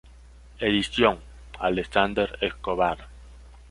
[0.59, 1.19] Edición:
[1.59, 3.05] Alexander Escobar.